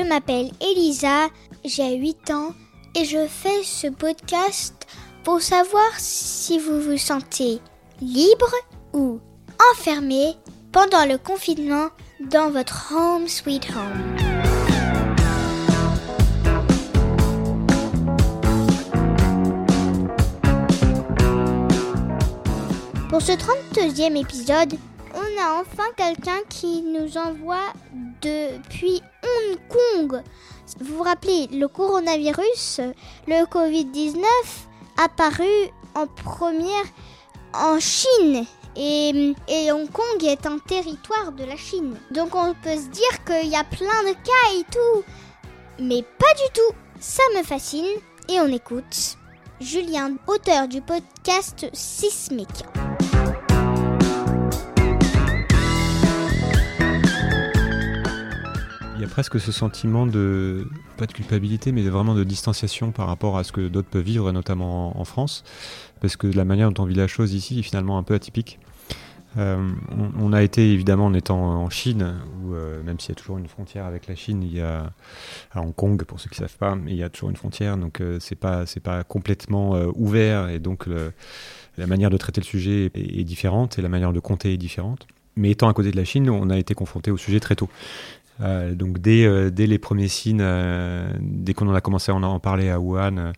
[0.00, 1.28] Je m'appelle Elisa,
[1.62, 2.54] j'ai 8 ans
[2.94, 4.86] et je fais ce podcast
[5.24, 7.60] pour savoir si vous vous sentez
[8.00, 8.50] libre
[8.94, 9.20] ou
[9.72, 10.36] enfermé
[10.72, 11.88] pendant le confinement
[12.18, 14.16] dans votre home sweet home.
[23.10, 24.78] Pour ce 32e épisode,
[25.14, 27.74] on a enfin quelqu'un qui nous envoie
[28.22, 29.02] depuis
[30.80, 32.80] Vous vous rappelez, le coronavirus,
[33.26, 34.22] le Covid-19,
[34.96, 36.84] apparu en première
[37.54, 38.44] en Chine.
[38.76, 41.96] Et, et, Hong Kong est un territoire de la Chine.
[42.10, 45.04] Donc on peut se dire qu'il y a plein de cas et tout.
[45.80, 46.76] Mais pas du tout.
[47.00, 47.86] Ça me fascine.
[48.28, 49.16] Et on écoute
[49.60, 52.64] Julien, auteur du podcast Sismique.
[59.00, 63.38] Y a presque ce sentiment de, pas de culpabilité, mais vraiment de distanciation par rapport
[63.38, 65.44] à ce que d'autres peuvent vivre, notamment en, France,
[66.00, 68.58] parce que la manière dont on vit la chose ici est finalement un peu atypique.
[69.38, 69.70] Euh,
[70.18, 73.38] on, a été évidemment en étant en Chine, où euh, même s'il y a toujours
[73.38, 74.92] une frontière avec la Chine, il y a
[75.52, 77.36] à Hong Kong pour ceux qui ne savent pas, mais il y a toujours une
[77.36, 80.88] frontière, donc euh, c'est pas c'est pas complètement ouvert et donc
[81.78, 85.06] la manière de traiter le sujet est, différente et la manière de compter est différente.
[85.36, 87.68] Mais étant à côté de la Chine, on a été confronté au sujet très tôt.
[88.42, 92.14] Euh, donc dès, euh, dès les premiers signes, euh, dès qu'on en a commencé à
[92.14, 93.32] en parler à Wuhan,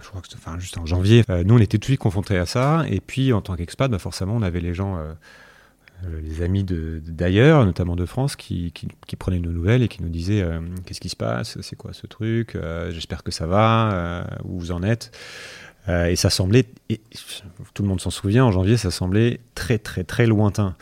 [0.00, 2.38] je crois que c'était enfin, juste en janvier, nous on était tout de suite confrontés
[2.38, 2.84] à ça.
[2.88, 4.98] Et puis en tant qu'expat, bah, forcément on avait les gens
[6.24, 8.72] les amis d'ailleurs, notamment de France, qui,
[9.18, 10.44] prenaient nos nouvelles et qui nous disaient
[10.86, 12.56] qu'est-ce qui se passe, c'est quoi ce truc,
[12.90, 15.16] j'espère que ça va, où vous en êtes?
[15.88, 16.64] et ça semblait,
[17.74, 20.74] tout le monde s'en souvient, en janvier, ça semblait très très très lointain.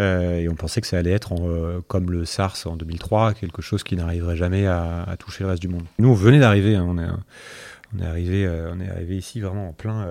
[0.00, 3.60] Euh, et on pensait que ça allait être euh, comme le SARS en 2003, quelque
[3.60, 5.84] chose qui n'arriverait jamais à, toucher le reste du monde.
[5.98, 9.72] Nous, on venait d'arriver, hein, on, est, arrivé, euh, on est arrivé ici vraiment en
[9.72, 10.06] plein,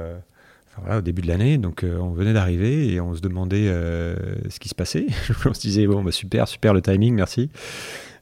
[0.96, 4.76] au début de l'année, donc on venait d'arriver et on se demandait ce qui se
[4.76, 5.08] passait.
[5.46, 7.50] on se disait bon, bah, super, super le timing, merci.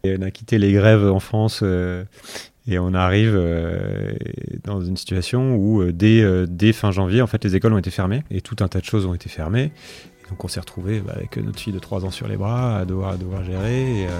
[0.03, 1.63] Et on a quitté les grèves en France
[2.67, 3.39] et on arrive
[4.63, 8.23] dans une situation où dès, dès, fin janvier, en fait, les écoles ont été fermées
[8.31, 9.72] et tout un tas de choses ont été fermées.
[10.29, 12.85] Donc on s'est retrouvé bah, avec notre fille de 3 ans sur les bras, à
[12.85, 14.01] devoir, gérer.
[14.01, 14.11] Et, euh,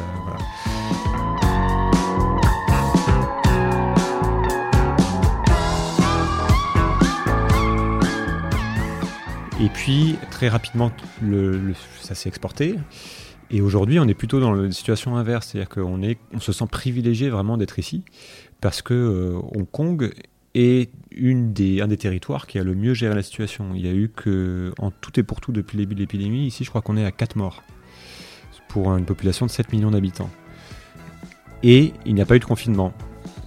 [9.59, 10.91] Et puis, très rapidement,
[12.00, 12.75] ça s'est exporté.
[13.50, 15.47] Et aujourd'hui, on est plutôt dans la situation inverse.
[15.47, 16.00] C'est-à-dire qu'on
[16.34, 18.03] on se sent privilégié vraiment d'être ici.
[18.62, 20.13] Parce que euh, Hong Kong
[20.57, 23.73] est une des, un des territoires qui a le mieux géré la situation.
[23.75, 26.45] Il y a eu que, en tout et pour tout, depuis le début de l'épidémie,
[26.45, 27.63] ici je crois qu'on est à 4 morts
[28.68, 30.29] pour une population de 7 millions d'habitants.
[31.63, 32.94] Et il n'y a pas eu de confinement.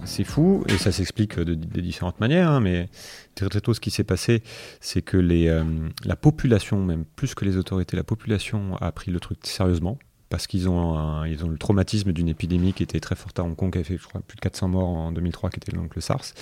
[0.03, 2.89] C'est fou, et ça s'explique de, différentes manières, hein, mais
[3.35, 4.41] très, très tôt ce qui s'est passé,
[4.79, 5.63] c'est que les, euh,
[6.05, 9.99] la population, même plus que les autorités, la population a pris le truc sérieusement,
[10.29, 13.71] parce qu'ils ont, ont le traumatisme d'une épidémie qui était très forte à Hong Kong,
[13.71, 16.01] qui a fait je crois, plus de 400 morts en 2003, qui était donc le
[16.01, 16.33] SARS.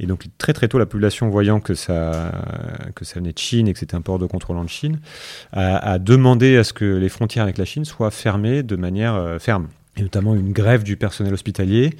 [0.00, 2.32] Et donc très très tôt, la population, voyant que ça,
[2.96, 4.98] que ça venait de Chine et que c'était un port de contrôle en Chine,
[5.52, 9.38] a, demandé à ce que les frontières avec la Chine soient fermées de manière euh,
[9.38, 9.68] ferme.
[10.00, 11.94] Et notamment une grève du personnel hospitalier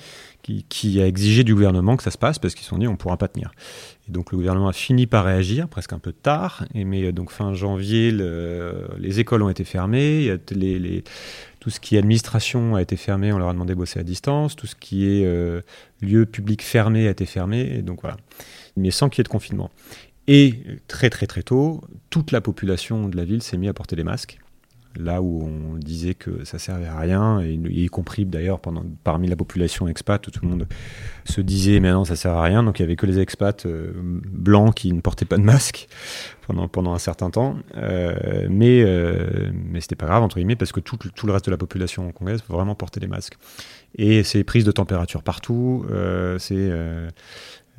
[0.71, 2.93] qui, a exigé du gouvernement que ça se passe parce qu'ils se sont dit on
[2.93, 3.53] ne pourra pas tenir.
[4.09, 7.13] Et donc le gouvernement a fini par réagir, presque un peu tard, et mais euh,
[7.13, 10.35] donc fin janvier, les écoles ont été fermées,
[11.61, 14.03] tout ce qui est administration a été fermé, on leur a demandé de bosser à
[14.03, 15.61] distance, tout ce qui est euh,
[16.01, 18.17] lieu public fermé a été fermé, et donc voilà.
[18.79, 19.71] Mais sans qu'il y ait de confinement.
[20.27, 20.55] Et
[20.89, 24.05] très très très tôt, toute la population de la ville s'est mise à porter des
[24.05, 24.39] masques
[24.97, 28.61] là où on disait que ça servait à rien, et, y compris d'ailleurs
[29.05, 30.67] parmi la population expat, tout le monde
[31.25, 33.67] se disait mais non ça sert à rien, donc il y avait que les expats
[33.67, 35.89] euh, blancs qui ne portaient pas de masque
[36.47, 40.73] pendant, pendant un certain temps, euh, mais, euh, mais c'était pas grave entre guillemets parce
[40.73, 43.37] que tout, tout, le reste de la population congolaise vraiment porter des masques.
[43.97, 45.85] Et c'est prises de température partout,
[46.39, 46.71] c'est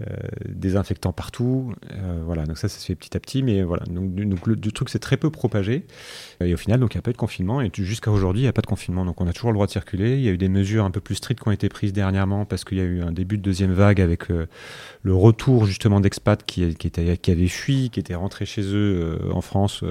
[0.01, 0.15] euh,
[0.47, 1.73] désinfectants partout.
[1.91, 3.83] Euh, voilà, donc ça, ça se fait petit à petit, mais voilà.
[3.85, 5.85] Donc, du, truc, c'est très peu propagé.
[6.43, 7.61] Et au final, donc il n'y a pas eu de confinement.
[7.61, 9.05] Et jusqu'à aujourd'hui, il n'y a pas de confinement.
[9.05, 10.15] Donc on a toujours le droit de circuler.
[10.15, 12.45] Il y a eu des mesures un peu plus strictes qui ont été prises dernièrement
[12.45, 14.47] parce qu'il y a eu un début de deuxième vague avec euh,
[15.03, 19.83] le retour justement d'expats qui, qui avaient fui, qui étaient rentrés chez eux en France,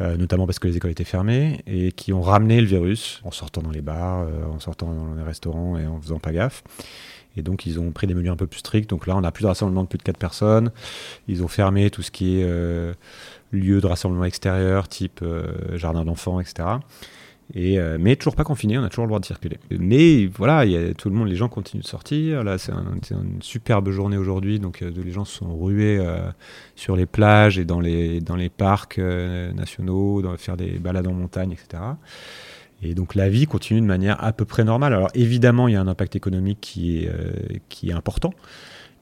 [0.00, 3.62] notamment parce que les écoles étaient fermées, et qui ont ramené le virus en sortant
[3.62, 6.62] dans les bars, en sortant dans les restaurants et en faisant pas gaffe.
[7.36, 8.90] Et donc, ils ont pris des menus un peu plus stricts.
[8.90, 10.70] Donc là, on n'a plus de rassemblement de plus de 4 personnes.
[11.28, 12.94] Ils ont fermé tout ce qui est euh,
[13.52, 16.68] lieu de rassemblement extérieur, type euh, jardin d'enfants, etc.
[17.54, 19.58] Et, euh, mais toujours pas confiné, on a toujours le droit de circuler.
[19.70, 20.64] Mais voilà,
[20.98, 22.42] tout le monde, les gens continuent de sortir.
[22.42, 26.04] Là, c'est une superbe journée aujourd'hui, donc les gens se sont rués
[26.74, 31.52] sur les plages et dans les, dans les parcs nationaux, faire des balades en montagne,
[31.52, 31.84] etc.
[32.82, 34.92] Et donc la vie continue de manière à peu près normale.
[34.92, 37.10] Alors évidemment, il y a un impact économique qui est,
[37.82, 38.32] est important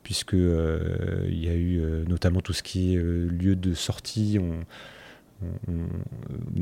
[0.03, 4.39] puisque il y a eu notamment tout ce qui est lieu de sortie.
[4.39, 4.65] On,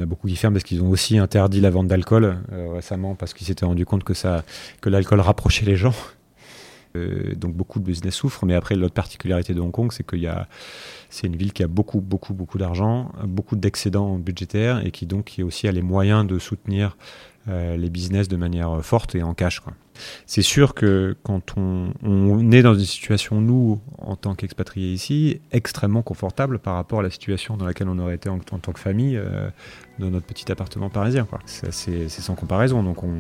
[0.01, 3.35] a beaucoup qui ferment parce qu'ils ont aussi interdit la vente d'alcool euh, récemment parce
[3.35, 4.45] qu'ils s'étaient rendu compte que, ça,
[4.81, 5.95] que l'alcool rapprochait les gens.
[6.97, 10.21] Euh, donc beaucoup de business souffrent, mais après l'autre particularité de Hong Kong, c'est qu'il
[10.21, 10.49] y a,
[11.11, 15.25] c'est une ville qui a beaucoup, beaucoup, beaucoup d'argent, beaucoup d'excédents budgétaires et qui donc
[15.25, 16.97] qui aussi a les moyens de soutenir
[17.49, 19.63] euh, les business de manière forte et en cash.
[20.27, 26.03] C'est sûr que quand on, est dans une situation, nous, en tant qu'expatriés ici, extrêmement
[26.03, 29.17] confortable par rapport à la situation dans laquelle on aurait été en, tant que famille
[29.17, 29.51] euh,
[29.99, 31.27] dans notre petit appartement parisien.
[31.47, 33.19] C'est sans comparaison, donc on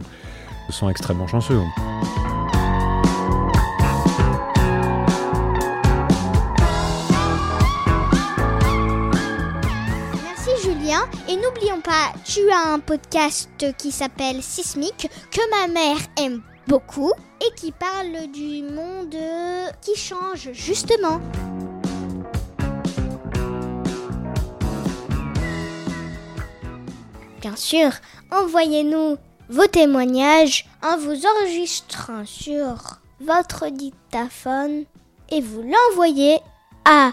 [0.69, 1.59] se sent extrêmement chanceux.
[11.32, 13.49] Et n'oublions pas, tu as un podcast
[13.79, 19.17] qui s'appelle Sismic, que ma mère aime beaucoup et qui parle du monde
[19.81, 21.23] qui change justement.
[27.40, 27.93] Bien sûr,
[28.31, 29.17] envoyez-nous
[29.49, 34.85] vos témoignages en vous enregistrant sur votre dictaphone
[35.31, 36.40] et vous l'envoyez
[36.85, 37.12] à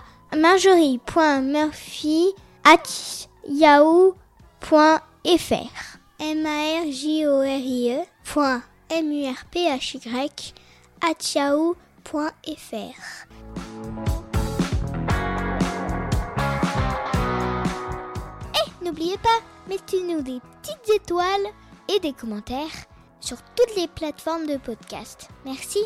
[3.49, 8.05] marjorie.murphy.yahoo.fr m a r j o r i e
[9.01, 9.67] murphy
[11.01, 13.01] at yahoo.fr.
[18.53, 21.47] Et n'oubliez pas, mettez-nous des petites étoiles
[21.87, 22.85] et des commentaires
[23.19, 25.29] sur toutes les plateformes de podcast.
[25.45, 25.79] Merci.